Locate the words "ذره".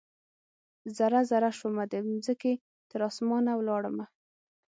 0.97-1.21, 1.29-1.49